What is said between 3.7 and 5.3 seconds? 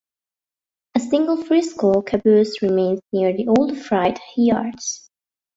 freight yards.